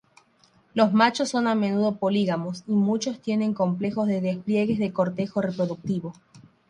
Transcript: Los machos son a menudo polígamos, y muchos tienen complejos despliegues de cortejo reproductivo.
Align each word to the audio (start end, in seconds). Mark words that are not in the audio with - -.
Los 0.73 0.93
machos 0.93 1.29
son 1.29 1.45
a 1.45 1.53
menudo 1.53 1.95
polígamos, 1.97 2.63
y 2.65 2.71
muchos 2.71 3.21
tienen 3.21 3.53
complejos 3.53 4.07
despliegues 4.07 4.79
de 4.79 4.91
cortejo 4.91 5.41
reproductivo. 5.43 6.15